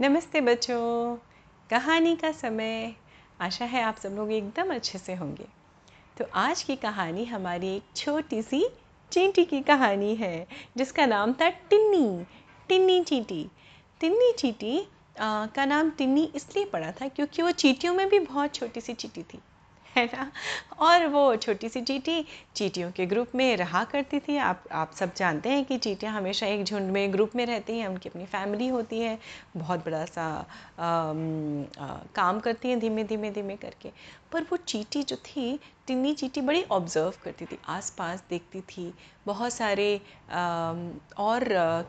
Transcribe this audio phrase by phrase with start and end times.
[0.00, 1.16] नमस्ते बच्चों।
[1.70, 2.92] कहानी का समय।
[3.40, 5.46] आशा है आप सब लोग एकदम अच्छे से होंगे।
[6.18, 8.62] तो आज की कहानी हमारी एक छोटी सी
[9.12, 12.24] चींटी की कहानी है, जिसका नाम था टिन्नी।
[12.68, 13.44] टिन्नी चींटी।
[14.00, 14.80] टिन्नी चींटी
[15.20, 19.22] का नाम टिन्नी इसलिए पड़ा था क्योंकि वो चींटियों में भी बहुत छोटी सी चींटी
[19.22, 19.38] थी।
[19.96, 20.30] है ना?
[20.80, 22.24] और वो छोटी सी चीटी
[22.56, 26.46] चीटियों के ग्रुप में रहा करती थी। आप आप सब जानते हैं कि चीटियाँ हमेशा
[26.46, 29.18] एक झुंड में ग्रुप में रहती हैं उनकी अपनी फैमिली होती है
[29.56, 30.26] बहुत बड़ा सा
[30.78, 33.90] आ, आ, काम करती हैं धीमे धीमे धीमे करके।
[34.32, 38.92] पर वो चीटी जो थी टिन्नी चीटी बड़ी ऑब्ज़र्व करती थी आसपास देखती थी।
[39.26, 39.94] बहुत सारे
[40.30, 40.74] आ,
[41.18, 41.44] और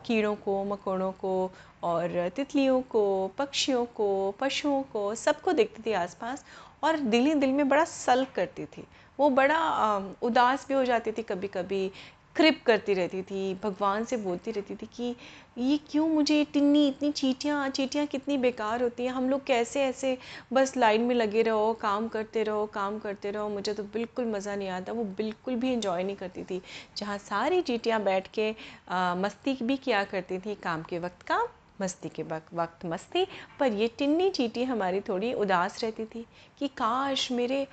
[0.06, 1.52] कीड़ों को मकोड़ों को
[1.84, 3.02] और तितलियों को
[3.38, 6.44] पक्षियों को पशुओं को सबको देखती थी आसपास
[6.84, 8.86] और दिल ही दिल में बड़ा सल्क करती थी।
[9.20, 11.92] वो बड़ा उदास भी हो जाती थी कभी कभी
[12.36, 15.16] क्रिप करती रहती थी भगवान से बोलती रहती थी कि
[15.58, 19.12] ये क्यों मुझे टिन्नी इतनी चीटियाँ चीटियाँ कितनी बेकार होती हैं?
[19.12, 20.18] हम लोग कैसे ऐसे
[20.54, 24.56] बस लाइन में लगे रहो काम करते रहो काम करते रहो मुझे तो बिल्कुल मज़ा
[24.56, 26.62] नहीं आता। वो बिल्कुल भी इंजॉय नहीं करती थी।
[26.98, 28.54] जहाँ सारी चीटियाँ बैठ के
[28.90, 31.48] आ, मस्ती भी किया करती थी काम के वक्त काम
[31.82, 33.26] मस्ती के वक्त मस्ती,
[33.60, 36.26] पर ये टिन्नी चीटी हमारी थोड़ी उदास रहती थी
[36.60, 37.66] कि काश मेरे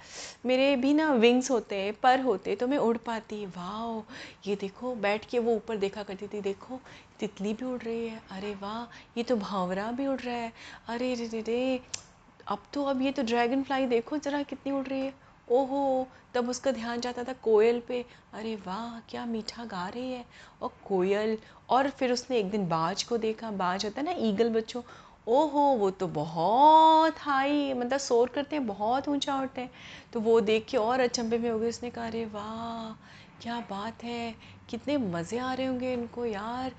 [0.46, 5.24] मेरे भी ना विंग्स होते, पर होते तो मैं उड़ पाती। वाह ये देखो, बैठ
[5.24, 6.80] के वो ऊपर देखा करती थी, देखो,
[7.20, 8.82] तितली भी उड़ रही है। अरे वाह,
[9.16, 10.52] ये तो भावरा भी उड़ रहा है।
[10.88, 11.80] अरे रे रे
[12.48, 15.14] अब तो अब ये तो ड्रैगन फ्लाई देखो ज़रा कितनी उड़ रही है।
[15.48, 20.25] ओहो, तब उसका ध्यान जाता था कोयल पे। अरे वाह, क्या मीठा गा रही है।
[20.62, 21.36] और कोयल,
[21.70, 24.83] और फिर उसने एक दिन बाज को देखा। बाज होता है ना, ईगल बच्चों।
[25.28, 29.70] ओहो, वो तो बहुत हाई मतलब शोर करते हैं, बहुत ऊँचा उठते हैं।
[30.12, 32.92] तो वो देख के और अचंभे में हो गए। उसने कहा, अरे वाह,
[33.42, 34.34] क्या बात है।
[34.70, 36.72] कितने मज़े आ रहे होंगे इनको यार।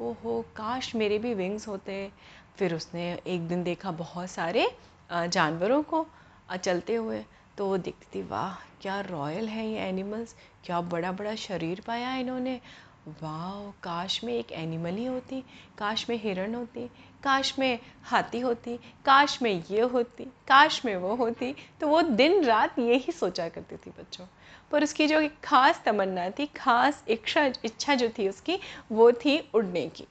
[0.00, 2.10] ओहो, काश मेरे भी विंग्स होते।
[2.56, 4.70] फिर उसने एक दिन देखा बहुत सारे
[5.10, 6.06] जानवरों को
[6.54, 7.24] चलते हुए।
[7.60, 12.14] तो वो देखती थी, वाह, क्या रॉयल है ये एनिमल्स, क्या बड़ा बड़ा शरीर पाया
[12.14, 12.60] इन्होंने।
[13.08, 15.44] वाह काश में एक एनिमल ही होती,
[15.78, 16.86] काश में हिरण होती,
[17.22, 22.44] काश में हाथी होती, काश में ये होती, काश में वो होती। तो वो दिन
[22.44, 24.26] रात यही सोचा करती थी बच्चों।
[24.70, 28.58] पर उसकी जो एक खास तमन्ना थी, खास इच्छा इच्छा जो थी उसकी,
[28.92, 30.04] वो थी उड़ने की।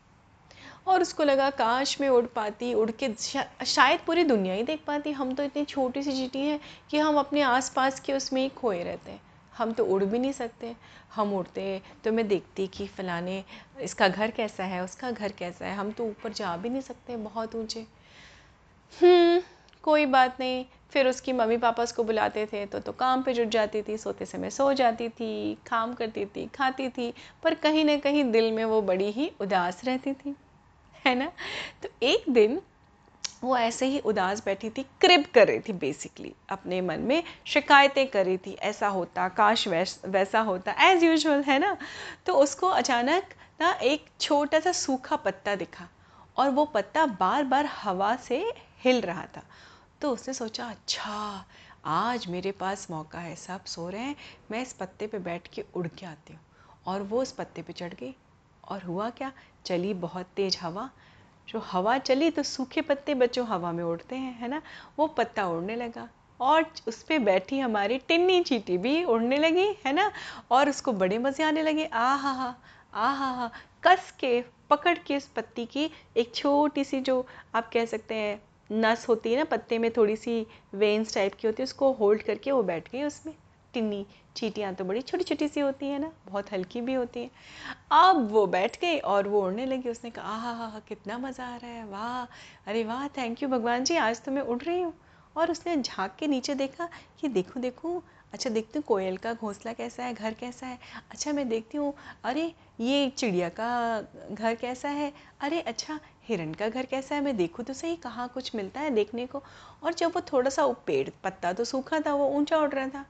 [0.88, 3.10] और उसको लगा, काश में उड़ पाती, उड़ के
[3.66, 6.60] शायद पूरी दुनिया ही देख पाती। हम तो इतनी छोटी सी चीटी हैं
[6.92, 9.22] कि हम अपने आसपास के उसमें ही खोए रहते हैं।
[9.58, 10.76] हम तो उड़ भी नहीं सकते।
[11.16, 13.44] हम उड़ते तो मैं देखती कि फ़लाने,
[13.82, 17.18] इसका घर कैसा है, उसका घर कैसा है। हम तो ऊपर जा भी नहीं सकते
[17.18, 17.86] बहुत ऊँचे।
[18.94, 19.42] हम्म
[19.84, 23.48] कोई बात नहीं। फिर उसकी मम्मी पापा उसको बुलाते थे तो तो काम पे जुट
[23.48, 27.14] जाती थी, सोते समय सो जाती थी, काम करती थी, खाती थी,
[27.44, 30.36] पर कहीं ना कहीं दिल में वो बड़ी ही उदास रहती थी।
[31.06, 31.32] है ना?
[31.84, 32.62] तो एक दिन
[33.44, 38.08] वो ऐसे ही उदास बैठी थी, क्रिब कर रही थी बेसिकली अपने मन में, शिकायतें
[38.08, 41.78] कर रही थी, ऐसा होता, काश वैस, वैसा होता एज यूजल है ना?
[42.26, 45.88] तो उसको अचानक ना एक छोटा सा सूखा पत्ता दिखा
[46.38, 49.44] और वो पत्ता बार बार हवा से हिल रहा था।
[50.02, 51.46] तो उसने सोचा अच्छा
[51.86, 54.16] आज मेरे पास मौका है, सब सो रहे हैं,
[54.52, 56.42] मैं इस पत्ते पे बैठ के उड़ के आती हूँ।
[56.86, 58.16] और वो उस पत्ते पे चढ़ गई।
[58.70, 59.32] और हुआ क्या?
[59.66, 60.90] चली बहुत तेज हवा।
[61.48, 64.62] जो हवा चली तो सूखे पत्ते बच्चों हवा में उड़ते हैं, है ना?
[65.00, 66.10] वो पत्ता उड़ने लगा
[66.40, 70.12] और उस पर बैठी हमारी टिन्नी चीटी भी उड़ने लगी, है ना?
[70.52, 72.56] और उसको बड़े मज़े आने लगे। आ हा हा
[72.94, 73.50] आ हा हा
[73.84, 77.26] कस के, पकड़ के उस पत्ती की एक छोटी सी जो
[77.56, 78.42] आप कह सकते हैं,
[78.72, 82.22] नस होती है ना, पत्ते में थोड़ी सी वेन्स टाइप की होती है, उसको होल्ड
[82.22, 83.34] करके वो बैठ गई उसमें।
[83.74, 87.32] टिन्नी चीटियाँ तो बड़ी छोटी छोटी सी होती हैं ना, बहुत हल्की भी होती हैं।
[87.92, 91.46] अब वो बैठ गई और वो उड़ने लगी, उसने कहा हा हा हा, कितना मज़ा
[91.46, 92.24] आ रहा है, वाह,
[92.68, 94.94] अरे वाह थैंक यू भगवान जी, आज तो मैं उड़ रही हूँ।
[95.36, 96.90] और उसने झाँक के नीचे देखा
[97.22, 98.02] कि देखूँ देखूँ
[98.34, 100.78] अच्छा देखती हूँ कोयल का घोंसला कैसा है, घर कैसा है।
[101.12, 101.94] अच्छा मैं देखती हूँ,
[102.24, 102.44] अरे
[102.80, 105.12] ये चिड़िया का घर कैसा है?
[105.42, 107.22] अरे अच्छा हिरण का घर कैसा है?
[107.22, 109.44] मैं देखूँ तो सही, कहाँ कुछ मिलता है देखने को।
[109.84, 113.06] और जब वो थोड़ा सा पेड़ पत्ता तो सूखा था, वो ऊँचा उड़ रहा था।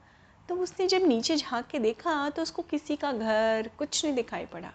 [0.50, 4.46] तो उसने जब नीचे झाँक के देखा तो उसको किसी का घर कुछ नहीं दिखाई
[4.46, 4.72] पड़ा।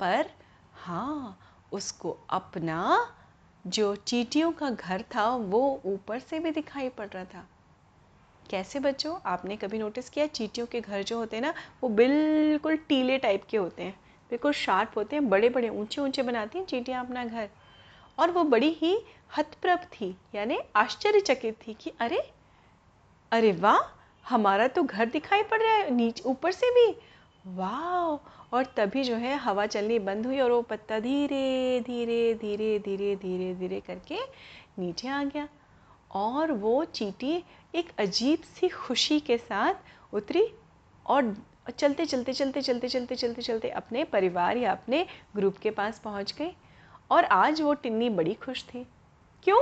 [0.00, 0.30] पर
[0.74, 1.38] हाँ
[1.72, 3.10] उसको अपना
[3.66, 7.48] जो चीटियों का घर था, वो ऊपर से भी दिखाई पड़ रहा था।
[8.50, 9.18] कैसे बच्चों?
[9.26, 10.26] आपने कभी नोटिस किया?
[10.26, 14.00] चीटियों के घर जो होते हैं ना, वो बिल्कुल टीले टाइप के होते हैं।
[14.30, 17.48] बिल्कुल शार्प होते हैं बड़े बड़े ऊँचे ऊँचे बनाती हैं चीटियाँ अपना घर।
[18.18, 19.04] और वो बड़ी ही
[19.38, 22.32] हतप्रभ थी, यानी आश्चर्यचकित थी कि अरे
[23.32, 26.94] अरे वाह हमारा तो घर दिखाई पड़ रहा है, नीचे, ऊपर से भी।
[27.46, 32.78] वाह और तभी जो है हवा चलनी बंद हुई और वो पत्ता धीरे धीरे धीरे
[32.78, 34.18] धीरे धीरे धीरे करके
[34.78, 35.48] नीचे आ गया।
[36.10, 40.46] और वो चीटी एक अजीब सी खुशी के साथ उतरी
[41.06, 41.36] और
[41.78, 46.34] चलते चलते चलते चलते चलते चलते चलते अपने परिवार या अपने ग्रुप के पास पहुँच
[46.38, 46.50] गई।
[47.10, 48.86] और आज वो टिन्नी बड़ी खुश थी।
[49.42, 49.60] क्यों?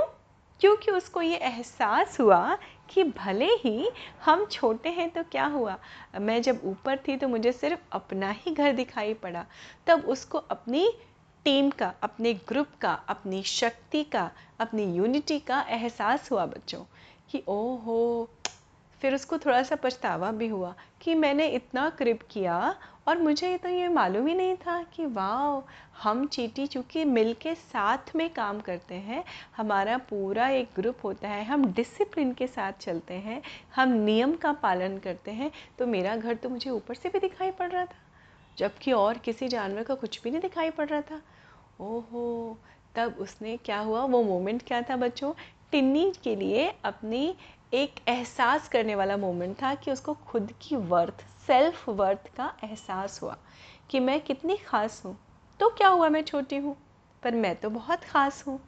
[0.61, 2.57] क्योंकि उसको ये एहसास हुआ
[2.89, 3.89] कि भले ही
[4.25, 5.77] हम छोटे हैं तो क्या हुआ?
[6.19, 9.45] मैं जब ऊपर थी तो मुझे सिर्फ़ अपना ही घर दिखाई पड़ा।
[9.87, 10.93] तब उसको अपनी
[11.45, 16.83] टीम का, अपने ग्रुप का, अपनी शक्ति का, अपनी यूनिटी का एहसास हुआ बच्चों,
[17.31, 18.29] कि ओहो,
[19.01, 22.75] फिर उसको थोड़ा सा पछतावा भी हुआ कि मैंने इतना क्रिप किया
[23.07, 25.61] और मुझे तो ये मालूम ही नहीं था कि वाह
[26.03, 29.23] हम चीटी चूँकि मिल के साथ में काम करते हैं,
[29.57, 33.41] हमारा पूरा एक ग्रुप होता है, हम डिसिप्लिन के साथ चलते हैं,
[33.75, 37.51] हम नियम का पालन करते हैं तो मेरा घर तो मुझे ऊपर से भी दिखाई
[37.51, 37.99] पड़ रहा था,
[38.57, 41.21] जबकि और किसी जानवर का कुछ भी नहीं दिखाई पड़ रहा था।
[41.81, 42.57] ओहो,
[42.95, 45.33] तब उसने क्या हुआ, वो मोमेंट क्या था बच्चों?
[45.71, 47.35] टिन्नी के लिए अपनी
[47.73, 53.21] एक एहसास करने वाला मोमेंट था कि उसको खुद की वर्थ सेल्फ वर्थ का एहसास
[53.23, 53.37] हुआ
[53.89, 55.17] कि मैं कितनी ख़ास हूँ।
[55.59, 56.75] तो क्या हुआ मैं छोटी हूँ?
[57.23, 58.59] पर मैं तो बहुत ख़ास हूँ।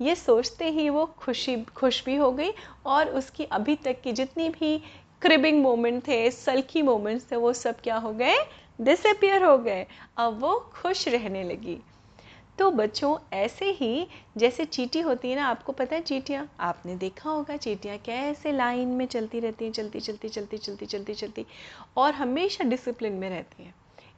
[0.00, 2.50] ये सोचते ही वो खुशी, खुश भी हो गई
[2.86, 4.78] और उसकी अभी तक की जितनी भी
[5.22, 8.36] क्रिबिंग मोमेंट थे सल्की मोमेंट्स थे, वो सब क्या हो गए?
[8.80, 9.86] डिसअपियर हो गए।
[10.16, 11.78] अब वो खुश रहने लगी।
[12.58, 14.06] तो बच्चों, ऐसे ही
[14.38, 16.48] जैसे चीटी होती है ना, आपको पता है चीटियाँ?
[16.60, 21.14] आपने देखा होगा चीटियाँ कैसे लाइन में चलती रहती हैं, चलती चलती चलती चलती चलती
[21.14, 21.46] चलती
[21.96, 23.74] और हमेशा डिसिप्लिन में रहती हैं।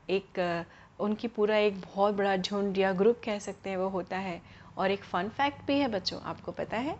[0.08, 0.66] एक
[0.98, 4.40] उनकी पूरा एक बहुत बड़ा झुंड या ग्रुप कह सकते हैं, वो होता है।
[4.76, 6.96] और एक फ़न फैक्ट भी है बच्चों, आपको पता है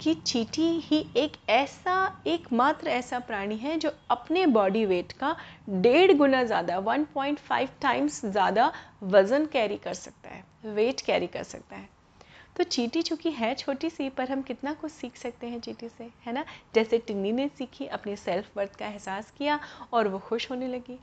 [0.00, 5.36] कि चीटी ही एक ऐसा, एकमात्र ऐसा प्राणी है जो अपने बॉडी वेट का
[5.70, 8.72] डेढ़ गुना ज़्यादा 1.5 टाइम्स ज़्यादा
[9.04, 11.88] वज़न कैरी कर सकता है। वेट कैरी कर सकता है।
[12.56, 16.10] तो चीटी चूँकि है छोटी सी, पर हम कितना कुछ सीख सकते हैं चीटी से,
[16.26, 16.44] है ना?
[16.74, 19.60] जैसे टिन्नी ने सीखी, अपने सेल्फ वर्थ का एहसास किया
[19.92, 20.98] और वो खुश होने लगी।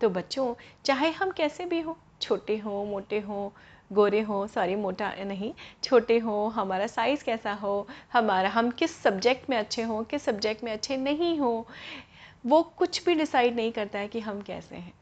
[0.00, 0.54] तो बच्चों,
[0.84, 3.50] चाहे हम कैसे भी हों, छोटे हों, मोटे हों,
[3.92, 5.52] गोरे हों सॉरी मोटा नहीं,
[5.84, 10.64] छोटे हों, हमारा साइज़ कैसा हो, हमारा, हम किस सब्जेक्ट में अच्छे हों, किस सब्जेक्ट
[10.64, 11.64] में अच्छे नहीं हों,
[12.46, 14.92] वो कुछ भी डिसाइड नहीं करता है कि हम कैसे हैं।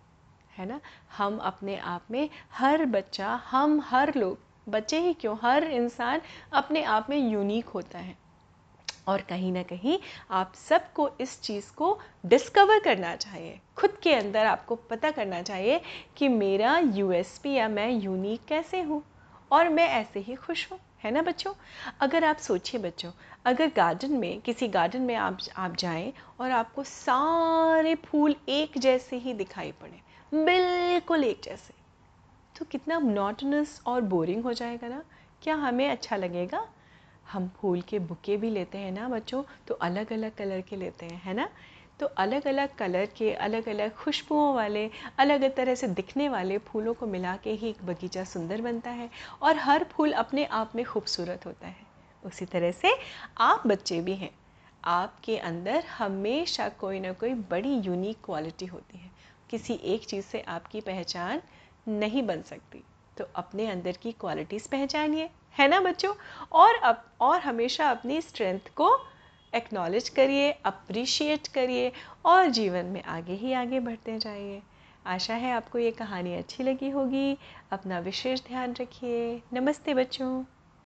[0.59, 0.81] है ना?
[1.19, 4.39] हम अपने आप में हर बच्चा, हम हर लोग,
[4.69, 5.37] बच्चे ही क्यों?
[5.43, 6.21] हर इंसान
[6.53, 8.29] अपने आप में यूनिक होता है।
[9.09, 9.99] और कहीं ना कहीं
[10.31, 15.81] आप सबको इस चीज़ को डिस्कवर करना चाहिए। खुद के अंदर आपको पता करना चाहिए
[16.17, 19.03] कि मेरा यूएसपी या मैं यूनिक कैसे हूँ?
[19.53, 21.55] और मैं ऐसे ही खुश हूँ, है ना बच्चों?
[22.01, 23.13] अगर आप सोचिए बच्चों,
[23.45, 29.17] अगर गार्डन में, किसी गार्डन में आप आप जाएँ और आपको सारे फूल एक जैसे
[29.17, 31.75] ही दिखाई पड़े बिल्कुल एक जैसे।
[32.59, 35.03] तो कितना मोनोटनस और बोरिंग हो जाएगा ना?
[35.43, 36.69] क्या हमें अच्छा लगेगा?
[37.33, 41.07] हम फूल के बुके भी लेते हैं ना बच्चों तो अलग अलग कलर के लेते
[41.07, 41.49] हैं, है ना?
[42.01, 46.95] तो अलग अलग कलर के अलग अलग खुशबुओं वाले, अलग तरह से दिखने वाले फूलों
[46.95, 49.11] को मिला के ही एक बगीचा सुंदर बनता है
[49.43, 51.87] और हर फूल अपने आप में खूबसूरत होता है।
[52.27, 52.93] उसी तरह से
[53.39, 54.31] आप बच्चे भी हैं।
[54.85, 59.11] आपके अंदर हमेशा कोई ना कोई बड़ी यूनिक क्वालिटी होती है।
[59.51, 61.43] किसी एक चीज़ से आपकी पहचान
[61.89, 62.85] नहीं बन सकती।
[63.19, 66.15] तो अपने अंदर की क्वालिटीज़ पहचानिए, है ना बच्चों?
[66.53, 69.01] और अब, और हमेशा अपनी स्ट्रेंथ को
[69.55, 71.93] एक्नॉलेज करिए अप्रिशिएट करिए
[72.25, 74.63] और जीवन में आगे ही आगे बढ़ते जाइए।
[75.07, 77.39] आशा है आपको ये कहानी अच्छी लगी होगी।
[77.71, 80.58] अपना विशेष ध्यान रखिए। नमस्ते बच्चों।